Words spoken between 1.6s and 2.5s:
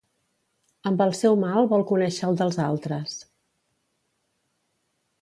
vol conèixer el